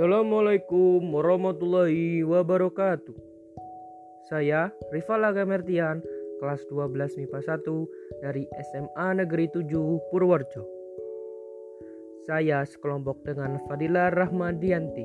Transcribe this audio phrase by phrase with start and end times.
[0.00, 3.12] Assalamualaikum warahmatullahi wabarakatuh.
[4.32, 6.00] Saya Rival Agamertian,
[6.40, 9.68] kelas 12 MIPA 1 dari SMA Negeri 7
[10.08, 10.64] Purworejo.
[12.24, 15.04] Saya sekelompok dengan Fadila Rahmadianti.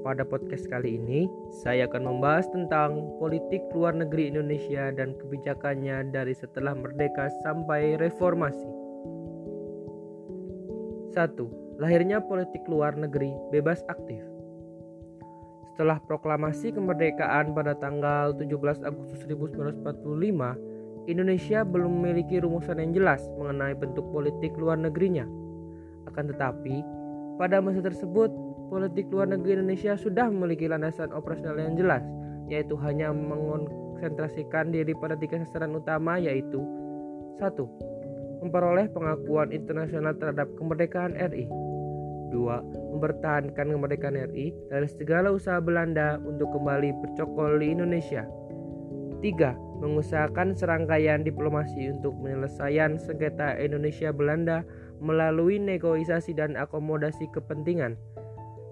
[0.00, 1.28] Pada podcast kali ini,
[1.60, 8.72] saya akan membahas tentang politik luar negeri Indonesia dan kebijakannya dari setelah merdeka sampai reformasi.
[11.12, 11.67] 1.
[11.78, 14.18] Lahirnya politik luar negeri bebas aktif.
[15.70, 19.86] Setelah proklamasi kemerdekaan pada tanggal 17 Agustus 1945,
[21.06, 25.22] Indonesia belum memiliki rumusan yang jelas mengenai bentuk politik luar negerinya.
[26.10, 26.82] Akan tetapi,
[27.38, 28.26] pada masa tersebut,
[28.74, 32.02] politik luar negeri Indonesia sudah memiliki landasan operasional yang jelas,
[32.50, 36.58] yaitu hanya mengonsentrasikan diri pada tiga sasaran utama yaitu
[37.38, 37.54] 1.
[38.42, 41.67] Memperoleh pengakuan internasional terhadap kemerdekaan RI
[42.30, 42.94] 2.
[42.96, 48.28] Mempertahankan kemerdekaan RI dari segala usaha Belanda untuk kembali bercokol di Indonesia.
[49.20, 49.82] 3.
[49.82, 54.66] Mengusahakan serangkaian diplomasi untuk penyelesaian sengketa Indonesia-Belanda
[54.98, 57.94] melalui negosiasi dan akomodasi kepentingan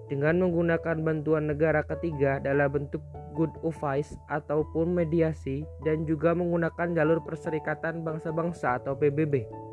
[0.07, 3.03] dengan menggunakan bantuan negara ketiga dalam bentuk
[3.35, 9.66] good advice ataupun mediasi dan juga menggunakan jalur perserikatan bangsa-bangsa atau PBB.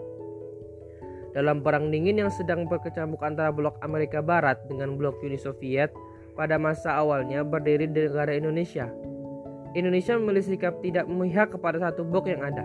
[1.35, 5.91] Dalam perang dingin yang sedang berkecamuk antara blok Amerika Barat dengan blok Uni Soviet
[6.39, 8.87] pada masa awalnya berdiri di negara Indonesia.
[9.75, 12.63] Indonesia memilih sikap tidak memihak kepada satu blok yang ada.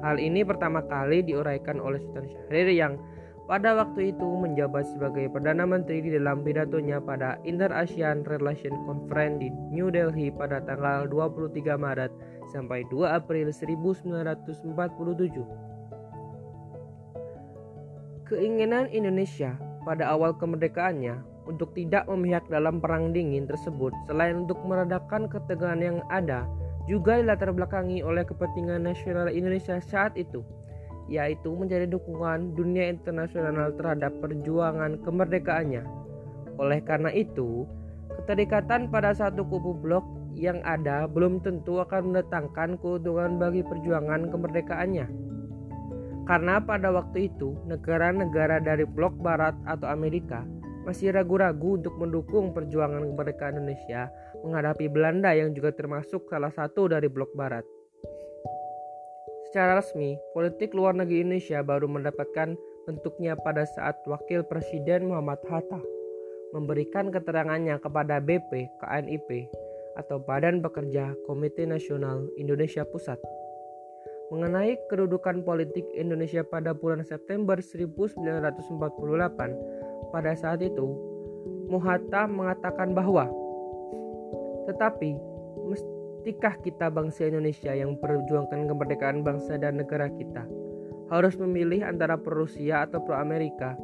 [0.00, 2.96] Hal ini pertama kali diuraikan oleh Sultan Syahrir yang
[3.44, 9.48] pada waktu itu menjabat sebagai Perdana Menteri di dalam pidatonya pada Inter-ASEAN Relation Conference di
[9.72, 12.12] New Delhi pada tanggal 23 Maret
[12.52, 15.77] sampai 2 April 1947.
[18.28, 19.56] Keinginan Indonesia
[19.88, 21.16] pada awal kemerdekaannya
[21.48, 26.44] untuk tidak memihak dalam perang dingin tersebut selain untuk meredakan ketegangan yang ada
[26.84, 30.44] juga dilatar belakangi oleh kepentingan nasional Indonesia saat itu
[31.08, 35.88] yaitu menjadi dukungan dunia internasional terhadap perjuangan kemerdekaannya.
[36.60, 37.64] Oleh karena itu,
[38.12, 40.04] keterikatan pada satu kubu blok
[40.36, 45.08] yang ada belum tentu akan mendatangkan keuntungan bagi perjuangan kemerdekaannya.
[46.28, 50.44] Karena pada waktu itu negara-negara dari blok barat atau Amerika
[50.84, 54.12] masih ragu-ragu untuk mendukung perjuangan kemerdekaan Indonesia
[54.44, 57.64] menghadapi Belanda yang juga termasuk salah satu dari blok barat.
[59.48, 62.52] Secara resmi, politik luar negeri Indonesia baru mendapatkan
[62.84, 65.80] bentuknya pada saat Wakil Presiden Muhammad Hatta
[66.52, 69.48] memberikan keterangannya kepada BP KNIP
[69.96, 73.20] atau Badan Pekerja Komite Nasional Indonesia Pusat
[74.28, 78.78] mengenai kedudukan politik Indonesia pada bulan September 1948.
[80.08, 80.86] Pada saat itu,
[81.68, 83.28] Muhatta mengatakan bahwa
[84.68, 85.16] tetapi
[85.68, 90.44] mestikah kita bangsa Indonesia yang perjuangkan kemerdekaan bangsa dan negara kita
[91.08, 93.76] harus memilih antara pro Rusia atau pro Amerika?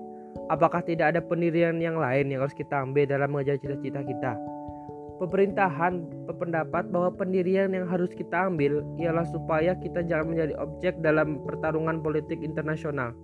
[0.53, 4.37] Apakah tidak ada pendirian yang lain yang harus kita ambil dalam mengejar cita-cita kita?
[5.15, 11.39] Pemerintahan berpendapat bahwa pendirian yang harus kita ambil ialah supaya kita jangan menjadi objek dalam
[11.47, 13.15] pertarungan politik internasional.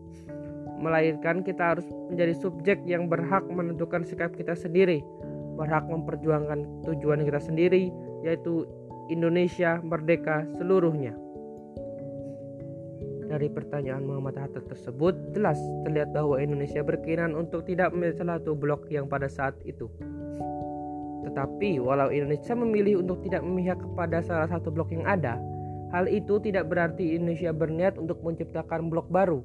[0.79, 5.03] Melainkan kita harus menjadi subjek yang berhak menentukan sikap kita sendiri,
[5.59, 7.91] berhak memperjuangkan tujuan kita sendiri,
[8.23, 8.65] yaitu
[9.11, 11.19] Indonesia merdeka seluruhnya.
[13.27, 18.87] Dari pertanyaan Muhammad Hatta tersebut, jelas terlihat bahwa Indonesia berkeinginan untuk tidak salah satu blok
[18.91, 19.91] yang pada saat itu.
[21.21, 25.37] Tetapi walau Indonesia memilih untuk tidak memihak kepada salah satu blok yang ada,
[25.93, 29.45] hal itu tidak berarti Indonesia berniat untuk menciptakan blok baru.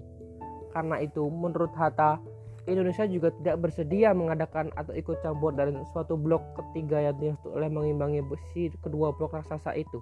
[0.71, 2.19] Karena itu, menurut Hatta,
[2.65, 7.69] Indonesia juga tidak bersedia mengadakan atau ikut campur dalam suatu blok ketiga yang dimaksud oleh
[7.69, 10.01] mengimbangi besi kedua blok raksasa itu.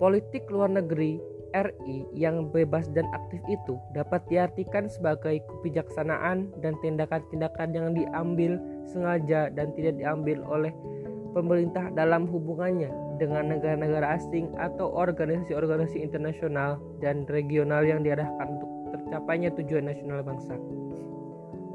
[0.00, 1.20] Politik luar negeri
[1.56, 9.48] RI yang bebas dan aktif itu dapat diartikan sebagai kebijaksanaan dan tindakan-tindakan yang diambil sengaja
[9.52, 10.72] dan tidak diambil oleh
[11.32, 12.88] pemerintah dalam hubungannya
[13.20, 20.54] dengan negara-negara asing atau organisasi-organisasi internasional dan regional yang diarahkan untuk tercapainya tujuan nasional bangsa.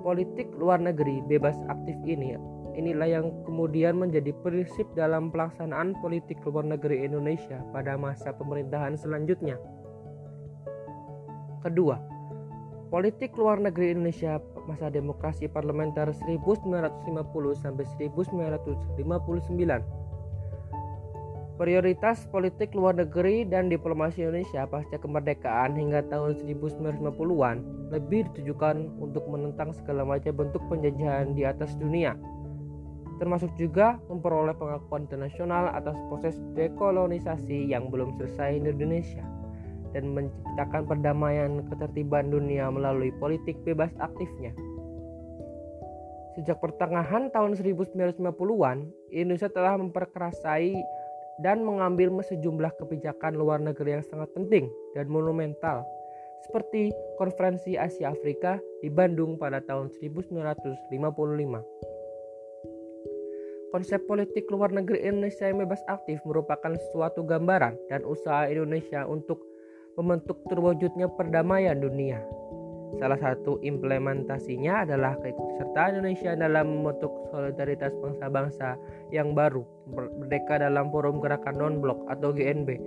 [0.04, 2.36] Politik luar negeri bebas aktif ini
[2.74, 9.58] inilah yang kemudian menjadi prinsip dalam pelaksanaan politik luar negeri Indonesia pada masa pemerintahan selanjutnya.
[11.64, 11.96] Kedua,
[12.92, 20.04] politik luar negeri Indonesia masa demokrasi parlementer 1950 sampai 1959.
[21.54, 27.58] Prioritas politik luar negeri dan diplomasi Indonesia pasca kemerdekaan hingga tahun 1950-an
[27.94, 32.18] lebih ditujukan untuk menentang segala macam bentuk penjajahan di atas dunia,
[33.21, 39.25] termasuk juga memperoleh pengakuan internasional atas proses dekolonisasi yang belum selesai di Indonesia
[39.94, 44.54] dan menciptakan perdamaian ketertiban dunia melalui politik bebas aktifnya.
[46.33, 48.77] Sejak pertengahan tahun 1950-an,
[49.13, 50.74] Indonesia telah memperkerasai
[51.45, 54.65] dan mengambil sejumlah kebijakan luar negeri yang sangat penting
[54.98, 55.86] dan monumental
[56.44, 61.93] seperti Konferensi Asia Afrika di Bandung pada tahun 1955.
[63.74, 69.42] Konsep politik luar negeri Indonesia yang bebas aktif merupakan suatu gambaran dan usaha Indonesia untuk
[69.98, 72.22] membentuk terwujudnya perdamaian dunia.
[73.02, 78.78] Salah satu implementasinya adalah keikutsertaan Indonesia dalam membentuk solidaritas bangsa-bangsa
[79.10, 82.78] yang baru, merdeka dalam forum gerakan non-blok atau GNB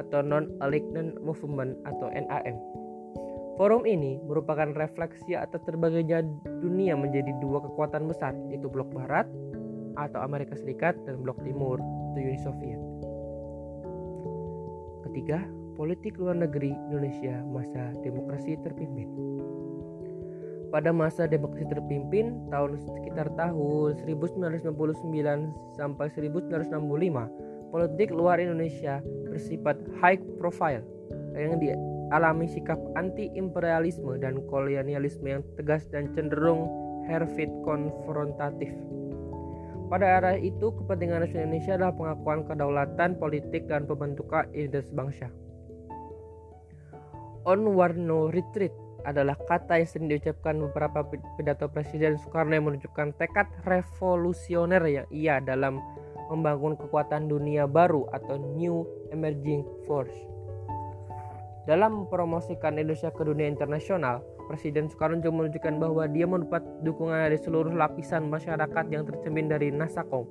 [0.00, 2.56] atau Non-Alignment Movement atau NAM.
[3.60, 6.24] Forum ini merupakan refleksi atas terbaginya
[6.64, 9.28] dunia menjadi dua kekuatan besar, yaitu blok barat
[9.96, 12.80] atau Amerika Serikat dan blok timur atau Uni Soviet.
[15.06, 15.42] Ketiga,
[15.74, 19.08] politik luar negeri Indonesia masa demokrasi terpimpin.
[20.70, 24.70] Pada masa demokrasi terpimpin tahun sekitar tahun 1999
[25.74, 30.86] sampai 1965, politik luar Indonesia bersifat high profile
[31.34, 36.70] yang dialami sikap anti-imperialisme dan kolonialisme yang tegas dan cenderung
[37.10, 38.70] herfit konfrontatif.
[39.90, 45.26] Pada era itu, kepentingan nasional Indonesia adalah pengakuan kedaulatan politik dan pembentukan identitas bangsa.
[47.42, 48.70] On war no retreat
[49.02, 51.02] adalah kata yang sering diucapkan beberapa
[51.34, 55.82] pidato Presiden Soekarno yang menunjukkan tekad revolusioner yang ia dalam
[56.30, 60.14] membangun kekuatan dunia baru atau New Emerging Force.
[61.66, 67.38] Dalam mempromosikan Indonesia ke dunia internasional, Presiden Soekarno juga menunjukkan bahwa dia mendapat dukungan dari
[67.38, 70.26] seluruh lapisan masyarakat yang tercermin dari Nasakom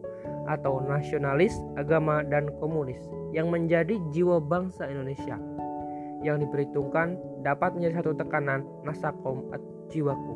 [0.51, 2.99] atau nasionalis, agama, dan komunis
[3.31, 5.39] yang menjadi jiwa bangsa Indonesia
[6.19, 7.15] yang diperhitungkan
[7.47, 10.35] dapat menjadi satu tekanan nasakom atau jiwaku.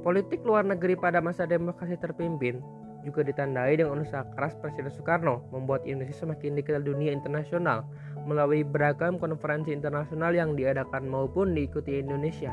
[0.00, 2.64] Politik luar negeri pada masa demokrasi terpimpin
[3.04, 7.84] juga ditandai dengan usaha keras Presiden Soekarno membuat Indonesia semakin dikenal dunia internasional
[8.26, 12.52] melalui beragam konferensi internasional yang diadakan maupun diikuti Indonesia.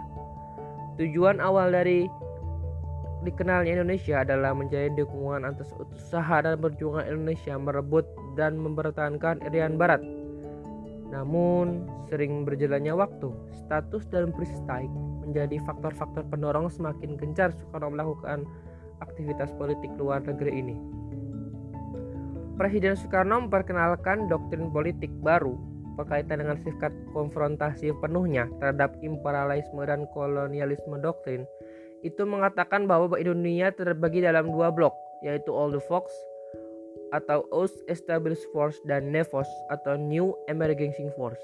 [1.02, 2.06] Tujuan awal dari
[3.25, 8.06] dikenalnya Indonesia adalah menjadi dukungan atas usaha dan perjuangan Indonesia merebut
[8.38, 10.04] dan mempertahankan Irian Barat
[11.14, 14.90] namun, sering berjalannya waktu, status dan prestige
[15.22, 18.50] menjadi faktor-faktor pendorong semakin gencar Soekarno melakukan
[19.06, 20.75] aktivitas politik luar negeri ini.
[22.54, 25.58] Presiden Soekarno memperkenalkan doktrin politik baru
[25.98, 31.46] berkaitan dengan sifat konfrontasi penuhnya terhadap imperialisme dan kolonialisme doktrin
[32.06, 34.94] itu mengatakan bahwa Indonesia terbagi dalam dua blok
[35.26, 36.12] yaitu Old Fox
[37.14, 41.42] atau Ost Established Force dan NEVOS atau New Emerging Force.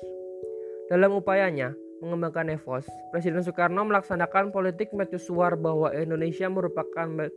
[0.89, 7.29] Dalam upayanya mengembangkan NEVOS, Presiden Soekarno melaksanakan politik mercusuar bahwa Indonesia merupakan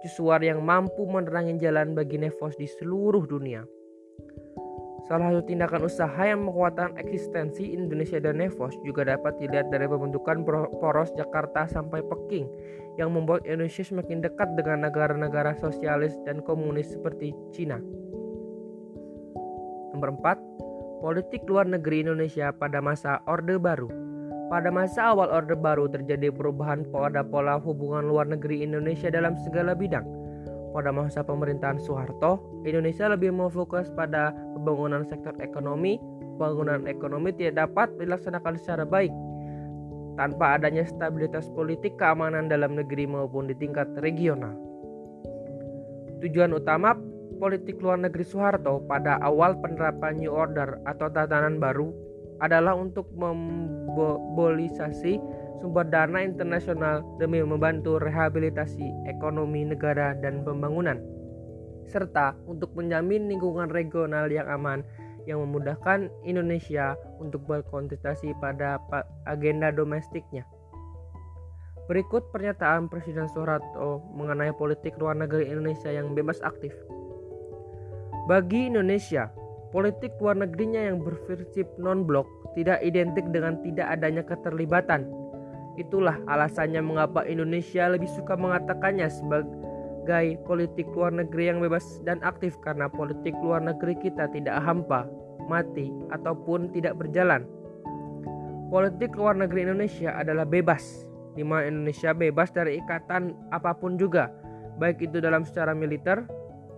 [0.00, 3.68] mercusuar yang mampu menerangi jalan bagi NEVOS di seluruh dunia.
[5.04, 10.40] Salah satu tindakan usaha yang menguatkan eksistensi Indonesia dan Nevos juga dapat dilihat dari pembentukan
[10.80, 12.48] poros Jakarta sampai Peking
[12.96, 17.76] yang membuat Indonesia semakin dekat dengan negara-negara sosialis dan komunis seperti Cina.
[19.92, 24.09] Nomor 4, politik luar negeri Indonesia pada masa Orde Baru.
[24.50, 29.78] Pada masa awal Orde Baru terjadi perubahan pada pola hubungan luar negeri Indonesia dalam segala
[29.78, 30.02] bidang
[30.74, 36.02] pada masa pemerintahan Soeharto, Indonesia lebih memfokus pada pembangunan sektor ekonomi.
[36.34, 39.12] Pembangunan ekonomi tidak dapat dilaksanakan secara baik
[40.16, 44.56] tanpa adanya stabilitas politik keamanan dalam negeri maupun di tingkat regional.
[46.24, 46.96] Tujuan utama
[47.38, 51.92] politik luar negeri Soeharto pada awal penerapan New Order atau tatanan baru
[52.40, 55.20] adalah untuk membolisasi
[55.60, 60.96] sumber dana internasional demi membantu rehabilitasi ekonomi negara dan pembangunan,
[61.84, 64.80] serta untuk menjamin lingkungan regional yang aman
[65.28, 68.80] yang memudahkan Indonesia untuk berkontestasi pada
[69.28, 70.48] agenda domestiknya.
[71.90, 76.70] Berikut pernyataan Presiden Soeharto mengenai politik luar negeri Indonesia yang bebas aktif.
[78.30, 79.26] Bagi Indonesia,
[79.70, 82.26] politik luar negerinya yang berprinsip non-blok
[82.58, 85.06] tidak identik dengan tidak adanya keterlibatan
[85.80, 92.58] Itulah alasannya mengapa Indonesia lebih suka mengatakannya sebagai politik luar negeri yang bebas dan aktif
[92.60, 95.08] karena politik luar negeri kita tidak hampa,
[95.46, 97.48] mati, ataupun tidak berjalan.
[98.68, 104.28] Politik luar negeri Indonesia adalah bebas, di mana Indonesia bebas dari ikatan apa pun juga,
[104.76, 106.22] baik itu dalam secara militer,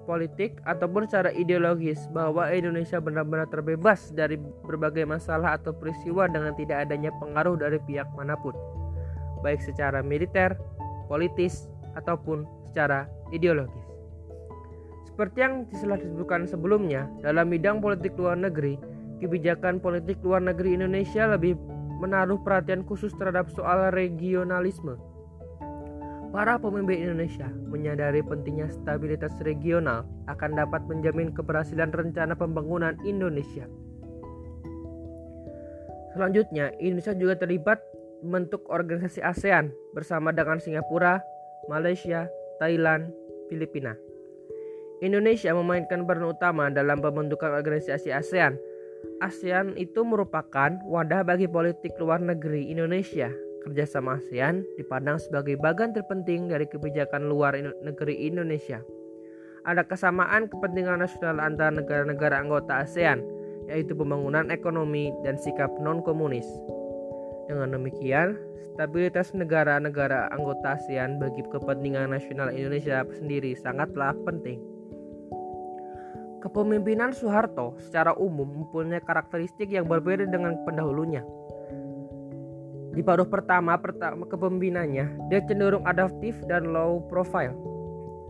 [0.05, 6.89] politik, ataupun secara ideologis bahwa Indonesia benar-benar terbebas dari berbagai masalah atau peristiwa dengan tidak
[6.89, 8.55] adanya pengaruh dari pihak mana pun,
[9.41, 10.59] baik secara militer,
[11.07, 13.85] politis, ataupun secara ideologis.
[15.13, 18.81] Seperti yang telah disebutkan sebelumnya, dalam bidang politik luar negeri,
[19.21, 21.55] kebijakan politik luar negeri Indonesia lebih
[22.03, 24.99] menaruh perhatian khusus terhadap soal regionalisme
[26.33, 33.69] Para pemimpin Indonesia menyadari pentingnya stabilitas regional akan dapat menjamin keberhasilan rencana pembangunan Indonesia.
[36.17, 37.85] Selanjutnya, Indonesia juga terlibat
[38.25, 41.21] membentuk organisasi ASEAN bersama dengan Singapura,
[41.69, 43.12] Malaysia, Thailand,
[43.53, 43.93] Filipina.
[45.05, 48.57] Indonesia memainkan peran utama dalam pembentukan organisasi ASEAN.
[49.21, 53.29] ASEAN itu merupakan wadah bagi politik luar negeri Indonesia
[53.62, 57.54] Kerjasama ASEAN dipandang sebagai bagian terpenting dari kebijakan luar
[57.87, 58.83] negeri Indonesia.
[59.62, 63.23] Ada kesamaan kepentingan nasional antara negara-negara anggota ASEAN,
[63.71, 66.47] yaitu pembangunan ekonomi dan sikap non-komunis.
[67.47, 68.35] Dengan demikian,
[68.75, 74.59] stabilitas negara-negara anggota ASEAN bagi kepentingan nasional Indonesia sendiri sangatlah penting.
[76.42, 81.23] Kepemimpinan Soeharto secara umum mempunyai karakteristik yang berbeda dengan pendahulunya.
[82.93, 87.57] Di paruh pertama, pertama kepemimpinannya, dia cenderung adaptif dan low profile.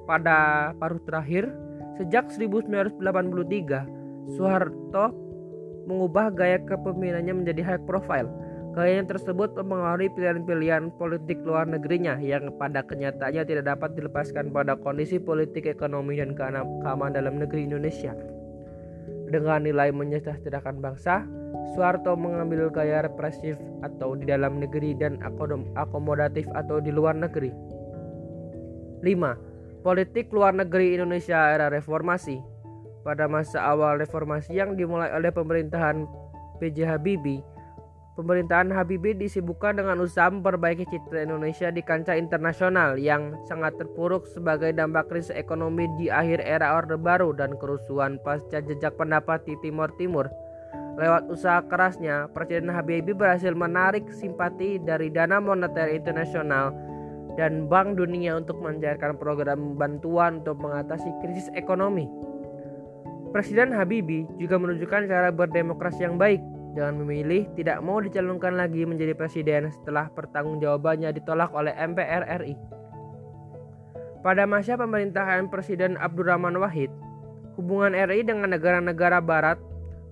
[0.07, 1.51] Pada paruh terakhir,
[1.99, 3.03] sejak 1983,
[4.39, 5.11] Soeharto
[5.91, 8.31] mengubah gaya kepemimpinannya menjadi high profile.
[8.73, 14.79] Gaya yang tersebut mempengaruhi pilihan-pilihan politik luar negerinya yang pada kenyataannya tidak dapat dilepaskan pada
[14.81, 18.17] kondisi politik, ekonomi, dan keamanan dalam negeri Indonesia.
[19.33, 21.25] Dengan nilai menyejahterakan bangsa,
[21.73, 25.17] Soeharto mengambil gaya represif atau di dalam negeri dan
[25.73, 27.49] akomodatif atau di luar negeri.
[29.01, 29.81] 5.
[29.81, 32.45] Politik luar negeri Indonesia era reformasi.
[33.03, 36.05] Pada masa awal reformasi yang dimulai oleh pemerintahan
[36.61, 37.41] PJ Habibie,
[38.13, 44.77] pemerintahan Habibie disibukkan dengan usaha memperbaiki citra Indonesia di kancah internasional yang sangat terpuruk sebagai
[44.77, 49.89] dampak krisis ekonomi di akhir era Orde Baru dan kerusuhan pasca jejak pendapat di Timur
[49.97, 50.29] Timur.
[51.01, 56.77] Lewat usaha kerasnya, Presiden Habibie berhasil menarik simpati dari Dana Moneter Internasional
[57.41, 62.05] dan Bank Dunia untuk mencairkan program bantuan untuk mengatasi krisis ekonomi.
[63.33, 69.13] Presiden Habibie juga menunjukkan cara berdemokrasi yang baik dengan memilih tidak mau dicalonkan lagi menjadi
[69.13, 72.57] presiden setelah pertanggungjawabannya ditolak oleh MPR RI.
[74.23, 76.89] Pada masa pemerintahan Presiden Abdurrahman Wahid,
[77.59, 79.59] hubungan RI dengan negara-negara barat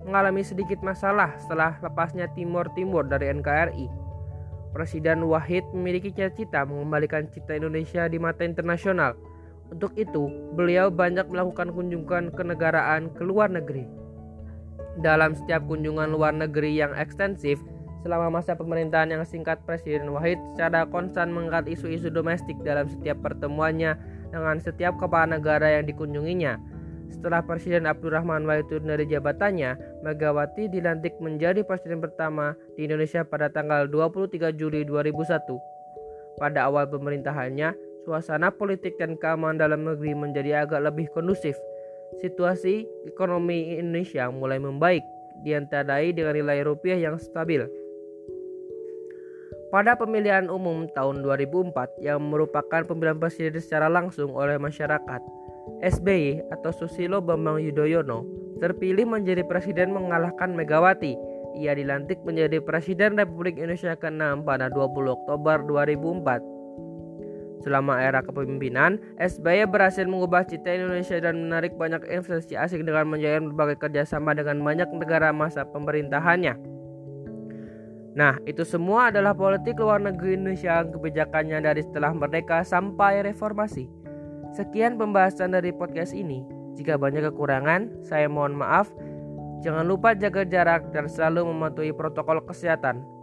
[0.03, 3.87] mengalami sedikit masalah setelah lepasnya Timur Timur dari NKRI.
[4.71, 9.19] Presiden Wahid memiliki cita-cita mengembalikan cita Indonesia di mata internasional.
[9.71, 14.00] Untuk itu, beliau banyak melakukan kunjungan kenegaraan ke luar negeri.
[14.99, 17.61] Dalam setiap kunjungan luar negeri yang ekstensif,
[18.03, 23.95] selama masa pemerintahan yang singkat Presiden Wahid secara konstan mengangkat isu-isu domestik dalam setiap pertemuannya
[24.33, 26.59] dengan setiap kepala negara yang dikunjunginya
[27.11, 33.51] setelah Presiden Abdurrahman Wahid turun dari jabatannya, Megawati dilantik menjadi presiden pertama di Indonesia pada
[33.51, 36.39] tanggal 23 Juli 2001.
[36.39, 37.75] Pada awal pemerintahannya,
[38.07, 41.53] suasana politik dan keamanan dalam negeri menjadi agak lebih kondusif.
[42.19, 45.05] Situasi ekonomi Indonesia mulai membaik,
[45.47, 47.63] diantarai dengan nilai rupiah yang stabil.
[49.71, 55.23] Pada pemilihan umum tahun 2004 yang merupakan pemilihan presiden secara langsung oleh masyarakat,
[55.79, 58.27] SBY atau Susilo Bambang Yudhoyono
[58.59, 61.15] terpilih menjadi presiden mengalahkan Megawati.
[61.51, 66.60] Ia dilantik menjadi Presiden Republik Indonesia ke-6 pada 20 Oktober 2004.
[67.61, 73.53] Selama era kepemimpinan, SBY berhasil mengubah cita Indonesia dan menarik banyak investasi asing dengan menjalin
[73.53, 76.57] berbagai kerjasama dengan banyak negara masa pemerintahannya.
[78.11, 83.87] Nah, itu semua adalah politik luar negeri Indonesia kebijakannya dari setelah merdeka sampai reformasi.
[84.51, 86.43] Sekian pembahasan dari podcast ini.
[86.75, 88.91] Jika banyak kekurangan, saya mohon maaf.
[89.63, 93.05] Jangan lupa jaga jarak dan selalu mematuhi protokol kesehatan.